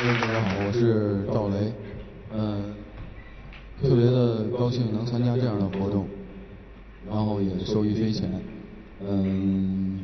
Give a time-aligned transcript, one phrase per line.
[0.00, 1.70] 大家好，我是赵雷，
[2.32, 2.72] 嗯，
[3.82, 6.06] 特别的高兴能参加这样的活动，
[7.06, 8.30] 然后也受益匪浅，
[9.06, 10.00] 嗯，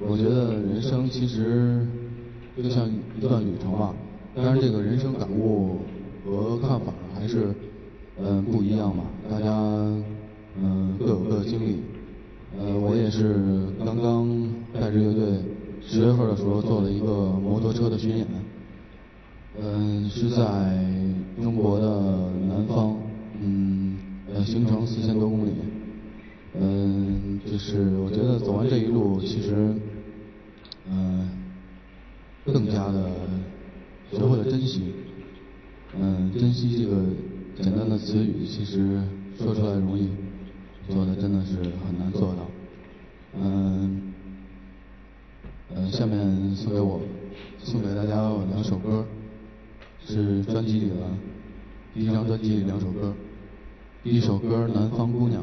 [0.00, 1.86] 我觉得人生其实
[2.60, 3.94] 就像一段旅程吧，
[4.34, 5.78] 当然这个人生感悟
[6.26, 7.54] 和看法还是
[8.20, 9.46] 嗯不一样吧，大家
[10.60, 11.76] 嗯各有各的经历，
[12.58, 15.44] 呃，我也是刚刚带着乐队
[15.80, 17.06] 十月份的时候做了一个
[17.40, 18.26] 摩托车的巡演。
[20.08, 20.44] 是在
[21.42, 22.96] 中国的南方，
[23.40, 23.98] 嗯，
[24.32, 25.50] 呃，行程四千多公里，
[26.54, 29.74] 嗯，就是我觉得走完这一路，其实，
[30.88, 31.28] 嗯，
[32.46, 33.10] 更加的
[34.10, 34.92] 学会了珍惜，
[35.98, 37.02] 嗯，珍惜这个
[37.60, 39.02] 简单的词语，其实
[39.38, 40.08] 说出来容易，
[40.88, 42.46] 做的真的是很难做到，
[43.40, 44.12] 嗯，
[45.74, 47.00] 嗯，下面送给我，
[47.58, 49.04] 送给大家两首歌。
[50.06, 50.96] 是专辑里的
[51.94, 53.14] 第一张专辑里两首歌，
[54.02, 55.42] 一首歌《南方姑娘》。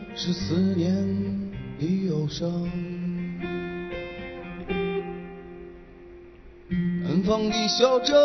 [0.15, 0.93] 是思念
[1.79, 2.49] 的忧伤。
[7.03, 8.15] 南方的小镇，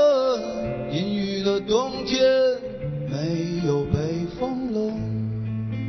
[0.93, 2.21] 阴雨的冬天，
[3.11, 4.93] 没有北方冷。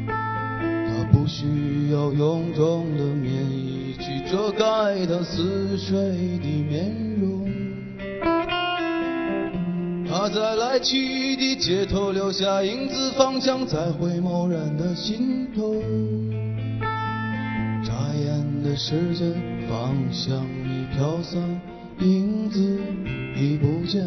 [0.08, 5.98] 他不需要臃肿的棉衣去遮盖他似水
[6.40, 7.52] 的面容。
[10.10, 15.76] 他在来去的街头留下影子，方向在回眸人的心头。
[17.86, 19.32] 眨眼的时间，
[19.70, 21.40] 方向已飘散，
[22.00, 22.80] 影子
[23.36, 24.04] 已不见。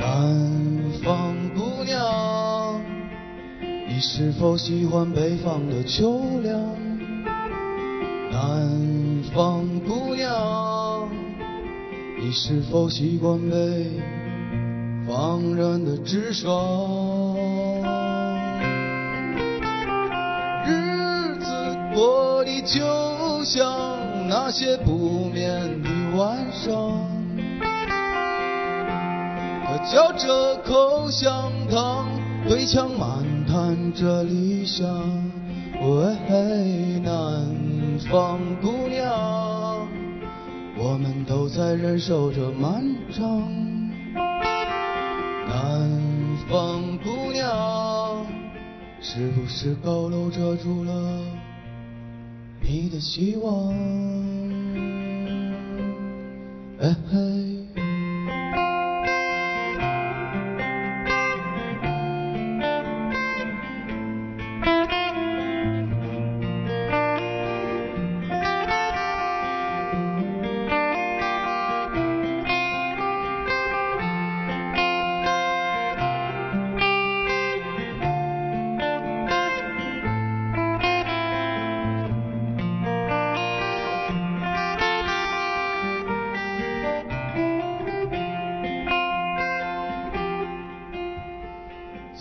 [0.00, 0.34] 南
[1.04, 2.80] 方姑娘，
[3.88, 6.58] 你是否喜欢北方的秋凉？
[8.30, 11.08] 南方姑娘，
[12.24, 14.00] 你是否习惯北
[15.08, 17.34] 方人的直爽？
[20.64, 21.44] 日子
[21.92, 23.68] 过得就像
[24.28, 27.04] 那些不眠的晚上，
[29.66, 32.06] 他嚼着口香糖，
[32.48, 34.88] 对墙漫谈着理想。
[35.82, 36.16] 喂，
[37.00, 39.10] 南方姑娘，
[40.84, 42.82] 我们都在忍受着漫
[43.12, 43.24] 长。
[45.46, 45.88] 南
[46.50, 48.26] 方姑娘，
[49.00, 50.92] 是不是高楼遮住了
[52.60, 53.72] 你的希望？
[56.80, 57.61] 哎嘿。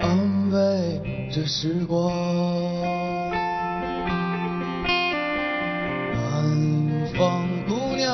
[0.00, 2.12] 安慰着时光。
[6.12, 8.12] 南方姑娘，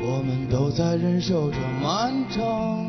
[0.00, 2.84] 我们都在忍受着漫长。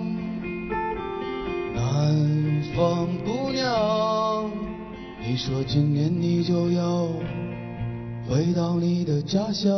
[1.76, 4.52] 南方姑娘，
[5.22, 7.08] 你说今年你就要
[8.28, 9.72] 回到你的家乡。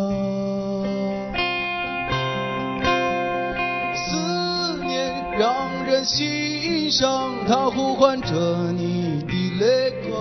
[5.40, 10.14] 让人欣赏，它呼唤着你的泪光。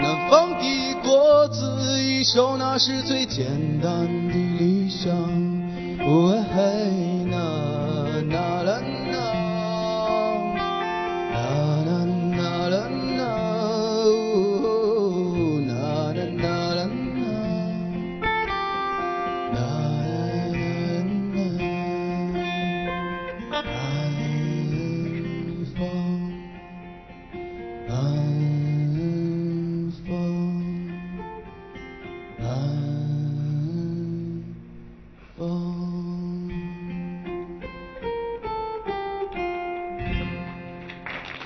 [0.00, 3.44] 南方的果子一熟，那是最简
[3.82, 5.12] 单的理想。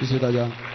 [0.04, 0.71] 谢谢大家。